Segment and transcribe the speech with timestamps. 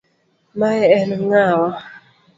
[0.59, 1.69] Mae en ng'awa.